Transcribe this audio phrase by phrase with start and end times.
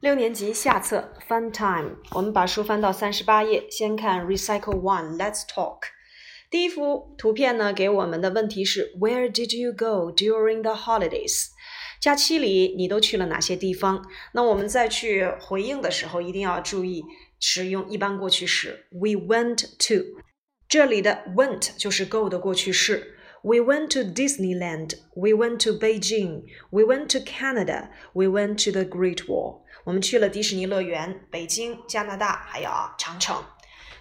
[0.00, 5.18] 六年级下册 Fun Time，我们把书翻到三十八页，先看 Recycle One。
[5.18, 5.80] Let's talk。
[6.48, 11.48] 第一幅图片呢，给我们的问题是 Where did you go during the holidays？
[12.00, 14.02] 假期里你都去了哪些地方？
[14.32, 17.04] 那我们再去回应的时候，一定要注意
[17.38, 18.86] 使用一般过去时。
[18.92, 20.22] We went to，
[20.66, 23.18] 这里的 went 就是 go 的过去式。
[23.43, 24.95] We went to Disneyland.
[25.15, 26.45] We went to Beijing.
[26.71, 27.89] We went to Canada.
[28.13, 29.61] We went to the Great Wall.
[29.83, 33.43] 我们去了迪士尼乐园、北京、加拿大，还有啊长城。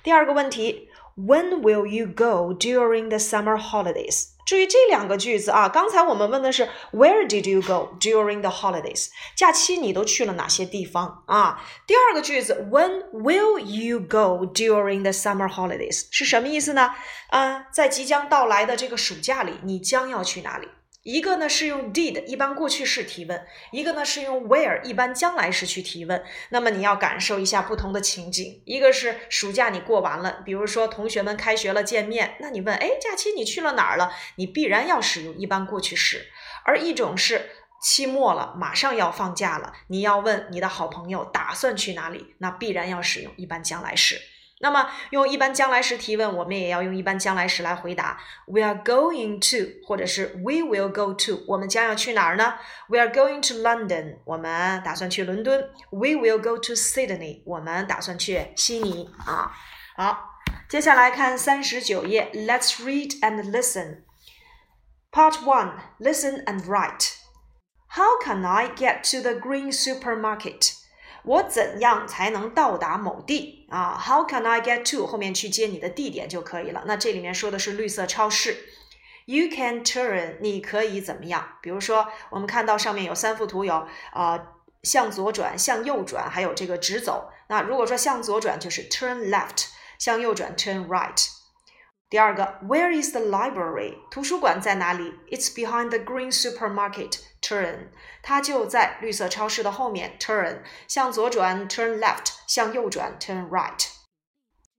[0.02, 0.88] 第二个问题
[1.19, 4.29] ，When will you go during the summer holidays？
[4.45, 9.09] 至于这两个句子啊，刚才我们问的是 Where did you go during the holidays？
[9.35, 11.61] 假期你都去了哪些地方啊？
[11.85, 16.07] 第二个句子 When will you go during the summer holidays？
[16.09, 16.95] 是什么意思呢？
[17.29, 20.67] 啊，在即将到来的这个暑假里，你将要去哪里？
[21.09, 26.23] 一个呢是用 did 一般过去式提问，一个呢是用 where 一般将来时去提问。
[26.49, 28.61] 那么你要感受一下不同的情景。
[28.63, 34.13] 一个是暑假你过完了，比如说同学们开学了见面，那你问，哎，假期你去了哪儿了？
[34.35, 36.27] 你必然要使用一般过去式。
[36.63, 37.49] 而一种是
[37.81, 44.21] 期末了，马上要放假了，你要问你的好朋友打算去哪里，那必然要使用一般将来时。
[44.60, 48.18] 那么用一般将来时提问，我们也要用一般将来时来回答。
[48.46, 52.54] We are going to，或者是 We will go to，我们将要去哪儿呢？
[52.88, 55.70] We are going to London，我们打算去伦敦。
[55.90, 59.52] We will go to Sydney，我们打算去悉尼啊。
[59.96, 60.30] 好，
[60.68, 64.04] 接下来看三十九页，Let's read and listen.
[65.10, 67.12] Part one, listen and write.
[67.88, 70.77] How can I get to the green supermarket?
[71.23, 76.83] 我怎样才能到达某地啊？How can I get to 后面去接你的地点就可以了。
[76.85, 78.57] 那这里面说的是绿色超市。
[79.25, 81.45] You can turn，你可以怎么样？
[81.61, 84.39] 比如说，我们看到上面有三幅图，有啊
[84.81, 87.29] 向左转、向右转，还有这个直走。
[87.47, 89.67] 那如果说向左转就是 turn left，
[89.99, 91.27] 向右转 turn right。
[92.09, 93.97] 第二个，Where is the library？
[94.09, 97.19] 图书馆在哪里？It's behind the green supermarket。
[97.40, 97.88] Turn，
[98.22, 100.16] 它就在绿色超市的后面。
[100.18, 103.88] Turn，向左转，turn left；向右转，turn right。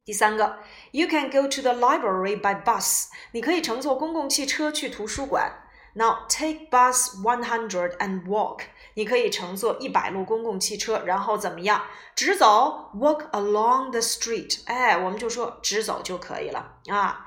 [0.04, 0.60] 第三个，
[0.92, 3.08] You can go to the library by bus。
[3.32, 5.62] 你可以乘坐公共汽车去图书馆。
[5.94, 8.62] Now take bus one hundred and walk。
[8.96, 11.84] 你可以乘坐一百路公共汽车，然后怎么样？
[12.16, 14.62] 直走，walk along the street。
[14.66, 17.26] 哎，我们就说直走就可以了啊。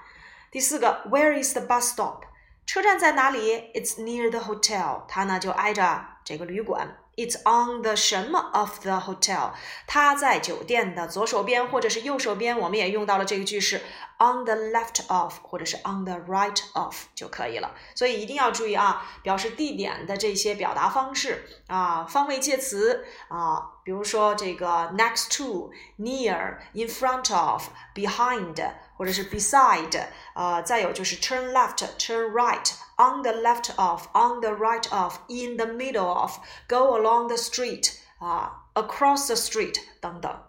[0.51, 2.23] 第四个，Where is the bus stop？
[2.66, 5.04] 车站在哪里？It's near the hotel。
[5.08, 7.03] 它呢就挨着这个旅馆。
[7.16, 9.52] It's on the 什么 of the hotel？
[9.86, 12.58] 它在酒店的左手边或者是右手边。
[12.58, 13.84] 我们也用到了这个句式
[14.18, 17.76] ，on the left of 或者是 on the right of 就可以了。
[17.94, 30.04] 所以一定要注意啊，表示地点的这些表达方式啊，方位介词啊，比如说这个 next to、near、in front of、behind 或者是 beside。
[30.34, 32.72] 啊，再有就是 turn left、turn right。
[32.97, 36.39] on the left of, on the right of, in the middle of,
[36.69, 40.45] go along the street 啊，across the street 等等。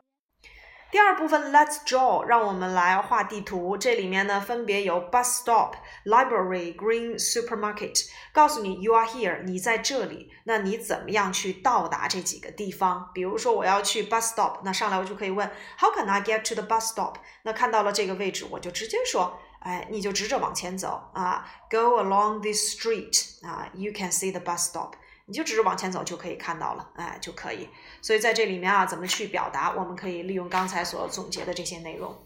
[0.91, 3.77] 第二部分 Let's draw，让我们来画地图。
[3.77, 8.07] 这里面呢，分别有 bus stop、library、green supermarket。
[8.33, 10.31] 告诉你 you are here，你在这里。
[10.45, 13.11] 那你怎么样去到达这几个地方？
[13.13, 17.17] 比如说我要去 bus stop，那上来我就可以问 How can I get to the bus stop？
[17.44, 19.39] 那看到了这个位置，我就直接说。
[19.63, 24.94] 哎，你就直着往前走啊，Go along this street 啊，You can see the bus stop。
[25.25, 27.69] 你就直着往前走就可以看到了，哎，就可以。
[28.01, 29.72] 所以在这里面啊，怎么去表达？
[29.72, 32.25] 我们可以利用刚才所总结的这些内容。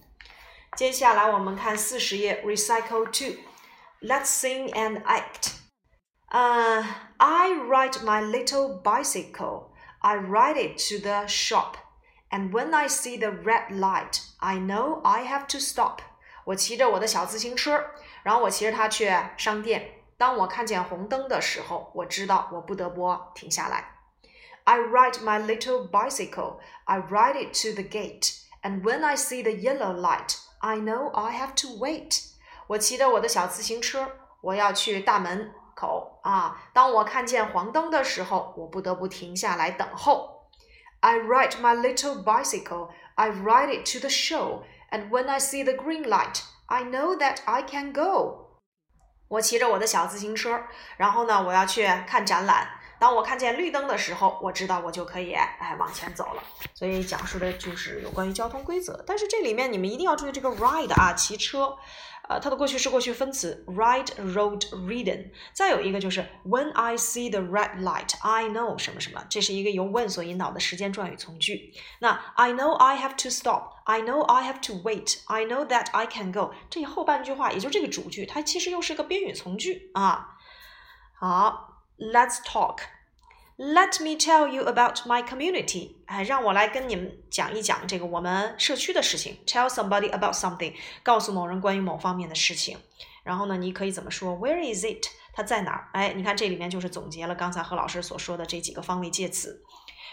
[0.78, 5.54] 接下来我们看四十页，Recycle two。Let's sing and act.
[6.30, 6.84] Uh,
[7.18, 9.72] I ride my little bicycle.
[10.00, 11.76] I ride it to the shop.
[12.30, 16.00] And when I see the red light, I know I have to stop.
[16.48, 17.84] 我骑着我的小自行车，
[18.24, 19.92] 然后我骑着它去商店。
[20.18, 23.96] 当我看见红灯的时候，我知道我不得不停下来。
[24.66, 26.60] I ride my little bicycle.
[26.86, 28.40] I ride it to the gate.
[28.62, 32.32] And when I see the yellow light, I know I have to wait.
[32.68, 36.64] 我骑着我的小自行车，我要去大门口啊。
[36.72, 40.48] 当我看见黄灯的时候，我不得不停下来等候。
[41.02, 42.92] I ride my little bicycle.
[43.16, 44.64] I ride it to the show.
[44.91, 48.47] And when I see the green light, I know that I can go.
[49.29, 50.63] 我骑着我的小自行车，
[50.97, 52.69] 然后呢，我要去看展览。
[52.99, 56.43] 当我看见绿灯的时候，我知道我就可以哎往前走了。
[56.75, 59.05] 所以讲述的就是有关于交通规则。
[59.07, 61.77] 但是这里面你们一定要注意这个 ride 啊，骑车。
[62.29, 65.31] 呃，它的过去式、过去分词，ride, rode, ridden。
[65.55, 71.73] 再有一个就是 When I see the red light, I know 什么什么，这是一个由 when 所引导的时间状语从句。
[72.01, 75.91] 那 I know I have to stop, I know I have to wait, I know that
[75.93, 76.53] I can go。
[76.69, 80.37] 这后半句话，也就是这个主句，它其实又是个宾语从句啊。
[81.19, 82.81] 好，Let's talk。
[83.61, 85.97] Let me tell you about my community。
[86.07, 89.39] 哎，让我来跟你们讲一讲这个我们社区的事情。
[89.49, 92.79] Tell somebody about something，告诉某人关于某方面的事情。
[93.25, 95.09] 然后呢，你可以怎么说？Where is it？
[95.33, 95.89] 它在哪儿？
[95.93, 99.61] 哎，你看这里面就是总结了刚才何老师所说的这几个方位介词。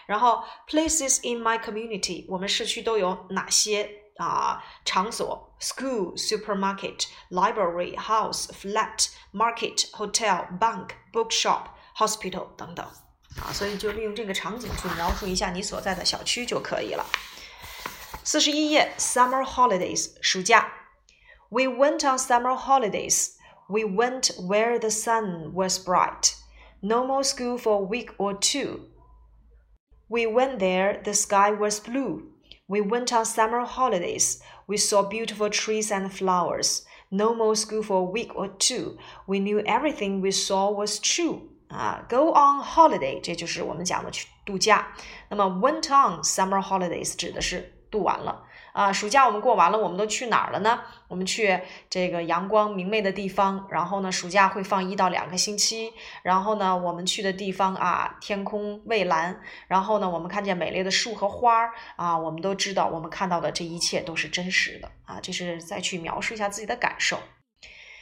[0.07, 3.87] 然后，places in my community，我们社区都有哪些
[4.17, 11.65] 啊场所？School、supermarket、library、house、flat、market、hotel、bank、bookshop、
[11.95, 12.83] hospital 等等。
[13.40, 17.06] 啊，所以就利用这个场景去描述一下你所在的小区就可以了。
[18.24, 20.72] 四十一页，Summer holidays，暑假。
[21.48, 23.30] We went on summer holidays.
[23.68, 26.34] We went where the sun was bright.
[26.80, 28.88] No more school for a week or two.
[30.08, 32.32] We went there, the sky was blue.
[32.66, 34.40] We went on summer holidays.
[34.66, 36.84] We saw beautiful trees and flowers.
[37.10, 38.96] No more school for a week or two.
[39.26, 41.50] We knew everything we saw was true.
[41.69, 44.93] 啊，go on holiday，这就是我们讲的去度假。
[45.29, 50.81] 那么 went on summer holidays 指的是度完了啊，暑假我们过完了，我们都去哪儿了呢？
[51.07, 67.19] 我们去这个阳光明媚的地方，然后呢，暑假会放一到两个星期，然后呢，我们去的地方啊，天空蔚蓝，然后呢，我们看见美丽的树和花儿啊，我们都知道，我们看到的这一切都是真实的啊，这是再去描述一下自己的感受。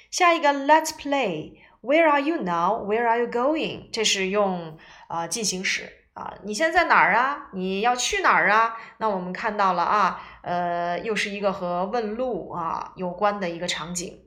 [0.10, 1.54] 下一个，Let's play。
[1.84, 2.86] Where are you now?
[2.86, 3.90] Where are you going?
[3.92, 4.78] 这是用
[5.08, 7.50] 啊进行时啊，你现在在哪儿啊？
[7.52, 8.78] 你要去哪儿啊？
[9.00, 14.18] 那我们看到了啊，呃，又是一个和问路啊有关的一个场景。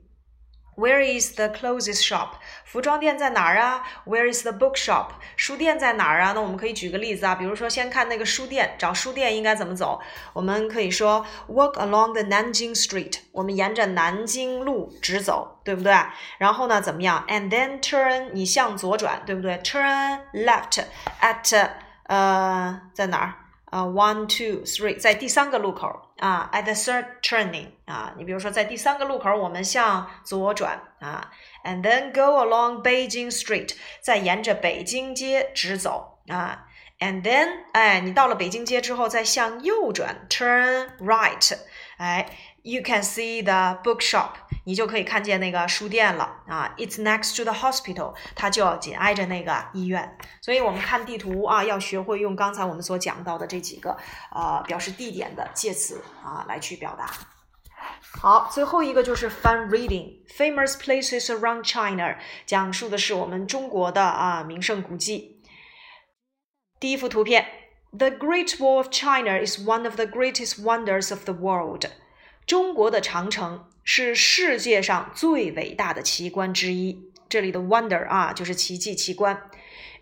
[0.77, 2.33] Where is the closest shop？
[2.63, 5.07] 服装店在哪儿啊？Where is the bookshop？
[5.35, 6.33] 书店在哪儿啊？
[6.35, 9.99] 那我们可以举个例子啊，比如说先看那个书店，找书店应该怎么走？
[10.33, 15.95] 我们可以说 Walk along the Nanjing Street，我们沿着南京路直走，对不对？
[16.37, 20.83] 然后呢，怎么样？And then turn，你向左转，对不对？Turn left
[21.19, 21.69] at，
[22.03, 23.33] 呃，在哪儿？
[23.69, 25.87] 啊，one two three，在第三个路口
[26.19, 31.29] 啊，at the third turning 啊，你比如说在第三个路口，我们向左转啊
[31.65, 36.65] ，and then go along Beijing Street，再沿着北京街直走啊
[36.99, 41.57] ，and then，哎，你到了北京街之后，再向右转，turn right，
[41.97, 42.29] 哎。
[42.63, 44.31] You can see the bookshop，
[44.65, 46.75] 你就可以看见那个书店了啊。
[46.75, 50.17] It's next to the hospital，它就紧挨着那个医院。
[50.41, 53.97] 所以我们看地图啊，要学会用刚才我们所讲到的这几个
[54.35, 57.09] 呃表示地点的介词啊来去表达。
[58.19, 65.41] 好，最后一个就是 fun reading，famous places around China，讲述的是我们中国的啊名胜古迹。
[66.81, 67.47] 第一幅图片
[67.96, 71.86] ，The Great Wall of China is one of the greatest wonders of the world。
[72.46, 77.10] 中国的长城是世界上最伟大的奇观之一。
[77.28, 79.50] 这里的 wonder 啊，就是奇迹、奇观。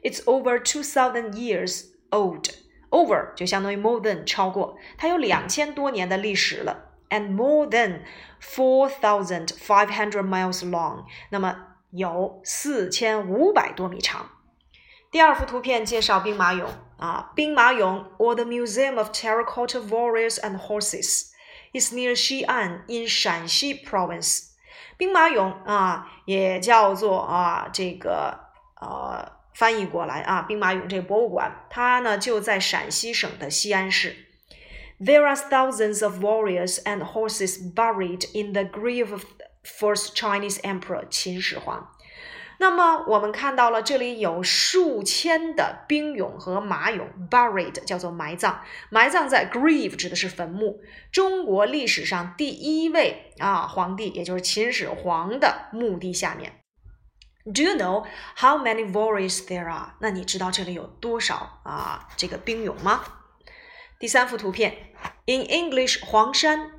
[0.03, 2.47] It's over two thousand years old.
[2.91, 6.87] Over 就相当于 more than 超过，它有两千多年的历史了。
[7.09, 8.01] And more than
[8.41, 11.05] four thousand five hundred miles long.
[11.31, 11.57] 那么
[11.91, 14.31] 有四千五百多米长。
[15.11, 16.67] 第二幅图片介绍兵马俑
[16.99, 24.49] 啊，兵马俑 or the Museum of Terracotta Warriors and Horses。is near Xi'an in Shanxi province。
[24.97, 28.39] 兵马俑啊，也叫做啊这个
[28.81, 34.17] 呃翻译过来啊，兵马俑这个博物馆，它呢就在陕西省的西安市。
[35.01, 39.25] There are thousands of warriors and horses buried in the grave of
[39.63, 41.93] first Chinese emperor 秦始皇。
[42.58, 48.60] 那么我们看到了，这里有数千的兵俑和马俑，buried 叫做埋葬，
[48.90, 50.82] 埋葬在 grave 指的是坟墓。
[51.12, 56.62] 中国历史上第一位啊皇帝，也就是秦始皇的墓地下面。
[57.44, 58.06] Do you know
[58.38, 59.94] how many warriors there are？
[60.00, 63.04] 那你知道这里有多少啊这个兵俑吗？
[64.00, 64.76] 第三幅图片
[65.26, 66.72] ，In English，黄山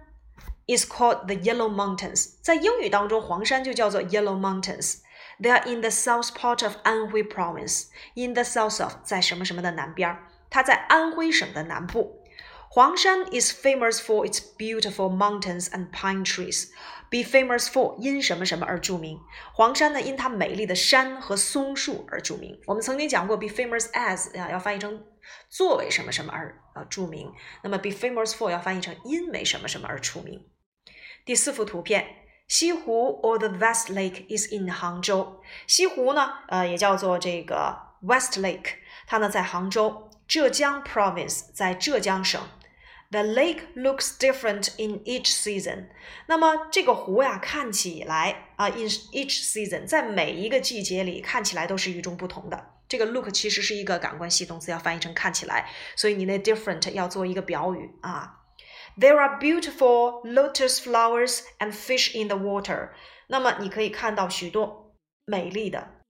[0.67, 2.35] is called the Yellow Mountains。
[2.43, 5.03] 在英语当中，黄山就叫做 Yellow Mountains。
[5.41, 7.87] They are in the south part of Anhui Province.
[8.15, 10.17] In the south of 在什么什么的南边
[10.49, 12.23] 它在安徽省的南部。
[12.69, 16.71] 黄山 is famous for its beautiful mountains and pine trees.
[17.09, 19.21] Be famous for 因什么什么而著名。
[19.55, 22.61] 黄山呢，因它美丽的山和松树而著名。
[22.67, 25.05] 我们曾经讲过，be famous as 啊，要翻译成
[25.49, 27.33] 作为什么什么而呃著名。
[27.63, 30.45] 那么 be famous for 要翻译成因为什么什么而出名。
[31.25, 32.07] 第四幅图片
[32.49, 35.41] 西湖 or the West Lake is in 杭州。
[35.67, 38.75] 西湖呢，呃，也叫做这个 West Lake，
[39.07, 42.41] 它呢在杭州，浙江 Province 在浙江省。
[43.11, 45.87] The lake looks different in each season。
[46.27, 52.73] 那么这个湖呀，看起来啊，in each season，在每一个季节里看起来都是与众不同的。
[52.89, 58.41] 这个 look 其实是一个感官系动词，要翻译成看起来，所以你那 different 要做一个表语啊。
[58.99, 62.91] There are beautiful lotus flowers and fish in the water。
[63.27, 66.03] 那么你可以看到许多美丽的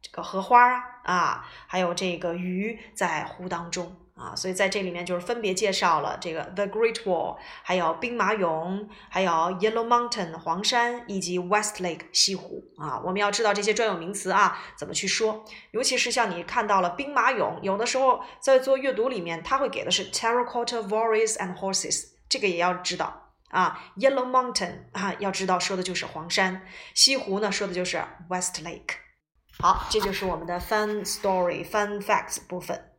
[0.00, 4.03] 这个荷花啊，还有这个鱼在湖当中。
[4.14, 13.00] 啊，所以在这里面就是分别介绍了这个 The Great Wall，还有兵马俑，还有 Yellow Mountain 黄山，以及 West Lake 西湖啊。
[13.04, 15.44] 我们要知道这些专有名词啊，怎么去说？
[15.72, 23.92] 尤其是像你看到了兵马俑，有的时候在做阅读里面，它会给的是 Terracotta Warriors and Horses，这个也要知道啊。
[23.96, 26.62] Yellow Mountain 啊，要知道说的就是黄山，
[26.94, 28.94] 西湖呢说的就是 West Lake。
[29.58, 32.92] 好，这就是我们的 Fun Story Fun Facts 部分。